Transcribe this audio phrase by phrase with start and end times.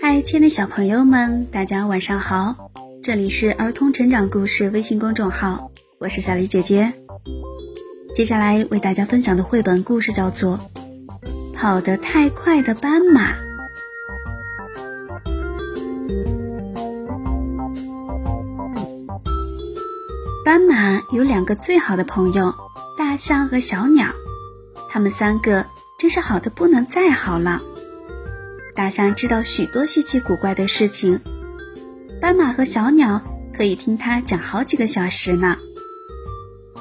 [0.00, 2.70] 嗨，亲爱的小朋友们，大家晚上好！
[3.02, 6.94] 这里是儿童成长故事微信公众号，我是小黎姐姐。
[8.14, 10.58] 接下来为大家分享的绘本故事叫做
[11.54, 13.32] 《跑得太快的斑马》。
[20.46, 22.54] 斑马有两个最好的朋友，
[22.96, 24.06] 大象和小鸟。
[24.88, 25.66] 他们三个
[26.00, 27.60] 真是好的不能再好了。
[28.74, 31.20] 大象知道许多稀奇古怪的事情，
[32.22, 33.20] 斑马和小鸟
[33.52, 35.58] 可以听它讲好几个小时呢。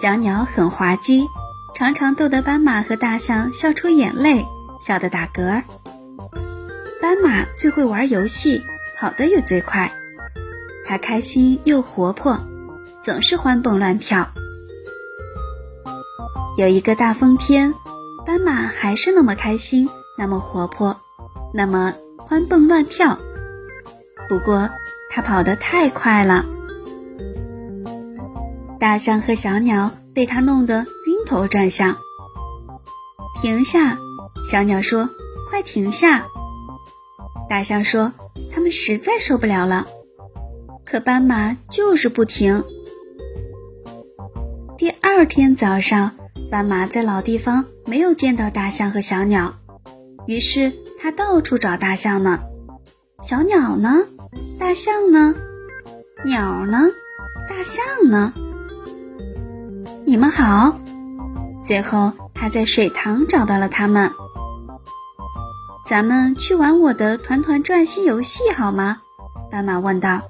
[0.00, 1.26] 小鸟很滑稽，
[1.74, 4.46] 常常逗得斑马和大象笑出眼泪，
[4.78, 5.64] 笑得打嗝。
[7.02, 8.62] 斑马最会玩游戏，
[8.96, 9.92] 跑得也最快。
[10.86, 12.38] 它开心又活泼。
[13.02, 14.30] 总是欢蹦乱跳。
[16.58, 17.74] 有一个大风天，
[18.26, 21.00] 斑马还是那么开心，那么活泼，
[21.52, 23.18] 那么欢蹦乱跳。
[24.28, 24.70] 不过，
[25.10, 26.44] 它跑得太快了，
[28.78, 31.96] 大象和小鸟被它弄得晕头转向。
[33.40, 33.98] 停下！
[34.44, 35.08] 小鸟说
[35.48, 36.26] ：“快停下！”
[37.48, 38.12] 大象说
[38.52, 39.86] ：“他们实在受不了了。”
[40.84, 42.64] 可斑马就是不停。
[44.76, 46.16] 第二天早上，
[46.50, 49.54] 斑马在老地方没有见到大象和小鸟，
[50.26, 52.40] 于是它到处找大象呢。
[53.20, 54.06] 小鸟呢？
[54.58, 55.34] 大象呢？
[56.24, 56.88] 鸟呢？
[57.48, 58.32] 大象呢？
[60.04, 60.76] 你们好。
[61.62, 64.10] 最后，它在水塘找到了它们。
[65.86, 69.02] 咱们去玩我的团团转新游戏好吗？
[69.50, 70.22] 斑马问道。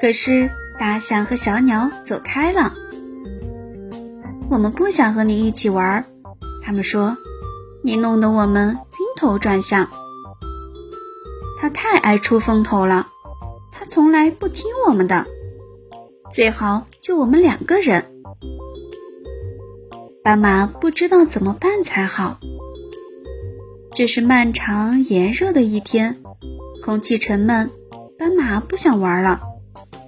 [0.00, 0.50] 可是。
[0.78, 2.74] 大象和小鸟走开了。
[4.48, 6.04] 我们不想和你一起玩，
[6.62, 7.16] 他们说，
[7.82, 9.90] 你弄得我们晕头转向。
[11.58, 13.08] 他太爱出风头了，
[13.72, 15.26] 他从来不听我们的。
[16.32, 18.12] 最好就我们两个人。
[20.22, 22.38] 斑马不知道怎么办才好。
[23.94, 26.22] 这是漫长炎热的一天，
[26.84, 27.70] 空气沉闷，
[28.18, 29.40] 斑马不想玩了。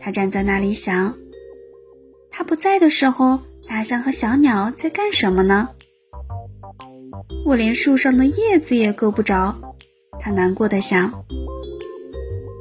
[0.01, 1.17] 他站在那里想，
[2.31, 5.69] 他不在的时候，大象和小鸟在干什么呢？
[7.45, 9.55] 我连树上的叶子也够不着。
[10.19, 11.25] 它难过的想，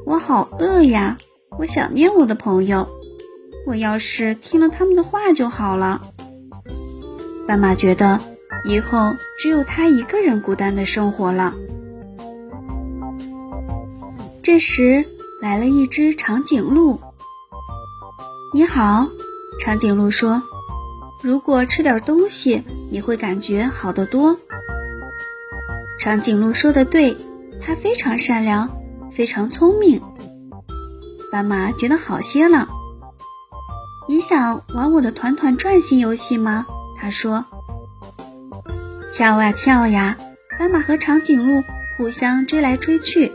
[0.06, 1.18] 我好饿呀，
[1.58, 2.88] 我想念我的朋友。
[3.66, 6.02] 我要是听了他们的话就好了。
[7.48, 8.20] 斑马觉得
[8.66, 11.56] 以后只有它一个人孤单的生活了。
[14.44, 15.06] 这时
[15.42, 17.00] 来了一只长颈鹿。
[18.54, 19.10] 你好，
[19.60, 20.44] 长颈鹿说
[21.24, 24.40] ：“如果吃点东西，你会感觉好得多。”
[26.00, 27.18] 长颈鹿说的对，
[27.60, 28.70] 它非常善良，
[29.12, 30.02] 非常聪明。
[31.32, 32.70] 斑马觉得好些了。
[34.08, 36.66] 你想玩我的团团转新游戏吗？
[36.96, 37.46] 他说
[39.14, 40.18] ：“跳啊跳呀！”
[40.58, 41.62] 斑马和长颈鹿
[41.98, 43.32] 互相追来追去，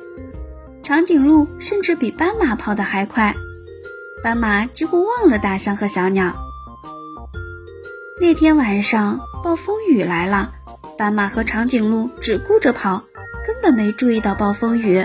[0.82, 3.34] 长颈鹿甚至比斑马跑得还快。
[4.24, 6.34] 斑马几乎忘了大象和小鸟。
[8.20, 10.52] 那天晚上，暴风雨来了，
[10.98, 13.04] 斑马和长颈鹿只顾着跑，
[13.46, 15.04] 根本没注意到暴风雨。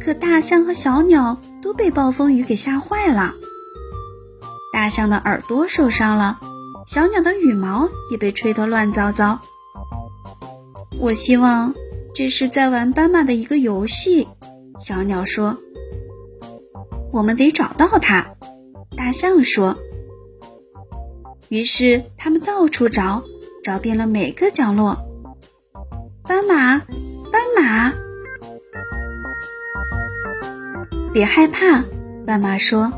[0.00, 3.34] 可大象和小鸟都被暴风雨给吓坏了。
[4.72, 6.40] 大象的耳朵受伤了，
[6.86, 9.40] 小鸟的羽毛也被吹得乱糟糟。
[11.00, 11.74] 我希望
[12.14, 14.28] 这是在玩斑马的一个游戏，
[14.78, 15.58] 小鸟说。
[17.12, 18.34] 我们得找到它，
[18.96, 19.78] 大象说。
[21.50, 23.24] 于是他们到处找，
[23.64, 25.04] 找遍了每个角落。
[26.22, 27.92] 斑马，斑马，
[31.12, 31.84] 别害怕，
[32.24, 32.92] 斑马说：“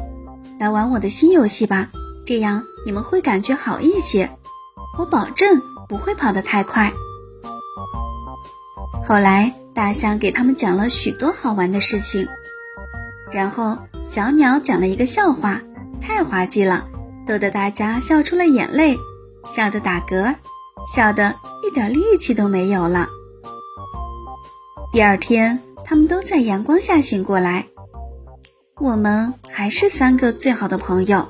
[0.61, 1.91] 来玩我的新游戏吧，
[2.27, 4.37] 这样你们会感觉好一些。
[4.99, 6.93] 我保证不会跑得太快。”
[9.03, 12.29] 后来，大象给他们讲了许多好玩的事情。
[13.31, 15.63] 然后小鸟讲了一个笑话，
[16.03, 16.91] 太滑稽了，
[17.27, 18.99] 逗得大家笑出了眼泪，
[19.45, 20.37] 笑得打嗝，
[20.93, 23.09] 笑得一点力气都没有了。
[24.93, 27.67] 第二天，他们都在阳光下醒过来。
[28.81, 31.29] 我们还是三个最好的朋友，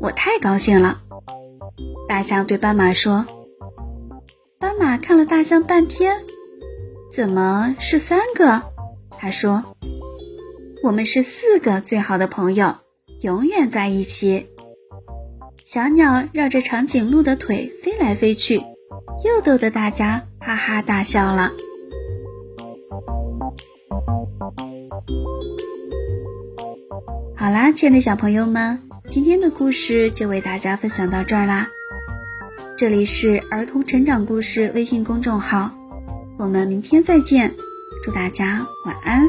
[0.00, 1.00] 我太高兴了。
[2.08, 3.26] 大象对斑马说
[4.58, 6.24] ：“斑马看了大象半天，
[7.10, 8.62] 怎么是三个？”
[9.18, 9.62] 他说。
[10.82, 12.76] 我们是四个最好的朋友，
[13.22, 14.46] 永远在一起。
[15.66, 18.62] 小鸟绕着长颈鹿的腿飞来飞去，
[19.24, 21.50] 又逗得大家哈哈大笑了。
[27.34, 31.66] 好啦，亲爱的小朋友们，今天的故事就为大家分享到这儿啦。
[32.76, 35.76] 这里是儿童成长故事微信公众号，
[36.38, 37.56] 我们明天再见，
[38.04, 39.28] 祝大家晚安。